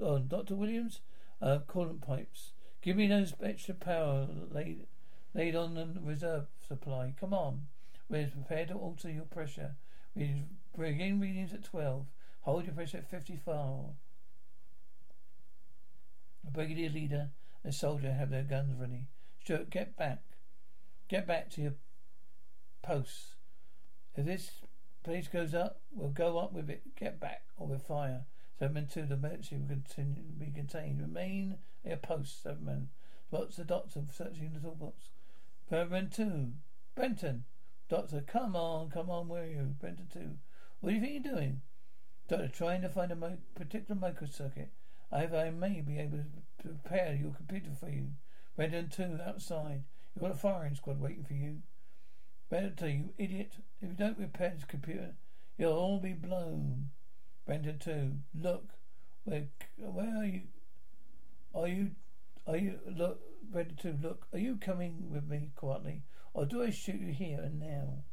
on. 0.02 0.28
Dr. 0.28 0.56
Williams, 0.56 1.02
uh, 1.42 1.60
coolant 1.68 2.02
pipes. 2.02 2.54
Give 2.82 2.96
me 2.96 3.08
those 3.08 3.34
extra 3.42 3.74
power 3.74 4.28
laid, 4.52 4.88
laid 5.34 5.56
on 5.56 5.76
the 5.76 5.88
reserve 6.02 6.46
supply. 6.66 7.14
Come 7.20 7.34
on. 7.34 7.68
We're 8.10 8.28
prepared 8.28 8.68
to 8.70 8.76
alter 8.76 9.10
your 9.10 9.24
pressure. 9.24 9.76
We 10.16 10.44
begin 10.78 11.20
readings 11.20 11.54
at 11.54 11.64
12. 11.64 12.06
Hold 12.42 12.66
your 12.66 12.76
pressure 12.76 12.98
at 12.98 13.10
54. 13.10 13.94
A 16.46 16.52
brigadier 16.52 16.90
leader 16.90 17.30
and 17.64 17.74
a 17.74 17.76
soldier 17.76 18.12
have 18.12 18.30
their 18.30 18.44
guns 18.44 18.76
ready. 18.80 19.08
Stewart, 19.42 19.70
get 19.70 19.96
back. 19.96 20.22
Get 21.08 21.26
back 21.26 21.50
to 21.52 21.62
your 21.62 21.74
posts. 22.84 23.36
If 24.16 24.26
this 24.26 24.52
place 25.04 25.28
goes 25.28 25.56
up, 25.56 25.82
we'll 25.92 26.10
go 26.10 26.38
up 26.38 26.54
with 26.54 26.70
it. 26.70 26.96
Get 26.96 27.20
back, 27.20 27.46
or 27.58 27.68
we'll 27.68 27.80
fire. 27.80 28.26
Seven 28.60 28.88
two, 28.88 29.08
the 29.08 29.16
emergency 29.16 29.58
will 29.58 29.68
continue 29.68 30.22
to 30.22 30.34
be 30.40 30.52
contained. 30.52 31.02
Remain 31.02 31.58
at 31.84 32.04
post, 32.04 32.44
seven 32.44 32.90
What's 33.30 33.56
the 33.56 33.64
doctor 33.64 34.02
searching 34.16 34.52
the 34.54 34.60
toolbox? 34.60 35.10
Seven 35.68 36.10
two, 36.12 36.52
Benton. 36.96 37.46
Doctor, 37.90 38.22
come 38.22 38.56
on, 38.56 38.92
come 38.92 39.10
on, 39.10 39.28
where 39.28 39.44
are 39.44 39.48
you? 39.48 39.76
Benton 39.82 40.08
two. 40.14 40.38
What 40.80 40.92
do 40.92 40.96
you 40.96 41.02
think 41.02 41.26
you're 41.26 41.34
doing? 41.34 41.62
Doctor, 42.28 42.48
trying 42.48 42.82
to 42.84 42.90
find 42.90 43.12
a 43.12 43.16
mo- 43.16 43.40
particular 43.56 44.00
microcircuit 44.00 44.70
Either 45.12 45.38
I 45.38 45.50
may 45.52 45.82
be 45.82 46.00
able 46.00 46.18
to 46.18 46.26
prepare 46.62 47.14
your 47.14 47.34
computer 47.34 47.72
for 47.80 47.90
you. 47.90 48.10
Brendan 48.56 48.90
two, 48.90 49.20
outside. 49.24 49.84
You've 50.16 50.22
got 50.22 50.32
a 50.32 50.36
firing 50.36 50.76
squad 50.76 51.00
waiting 51.00 51.24
for 51.24 51.34
you. 51.34 51.62
Better 52.54 52.88
you 52.88 53.10
idiot. 53.18 53.54
If 53.82 53.90
you 53.90 53.96
don't 53.96 54.20
repair 54.20 54.52
this 54.52 54.64
computer, 54.64 55.16
you'll 55.58 55.74
all 55.74 56.00
be 56.00 56.14
blown. 56.14 56.92
Brendan 57.48 57.80
too. 57.80 58.12
Look. 58.40 58.66
Where 59.24 59.48
where 59.80 60.18
are 60.18 60.26
you? 60.26 60.42
Are 61.56 61.68
you 61.68 61.92
are 62.46 62.58
you 62.58 62.80
look 62.86 63.22
Brendan 63.54 63.78
too, 63.78 63.98
look, 64.02 64.28
are 64.34 64.40
you 64.40 64.58
coming 64.58 65.10
with 65.12 65.28
me 65.28 65.50
quietly? 65.56 66.04
Or 66.36 66.46
do 66.46 66.62
I 66.62 66.70
shoot 66.70 67.02
you 67.02 67.12
here 67.12 67.40
and 67.40 67.60
now? 67.60 68.04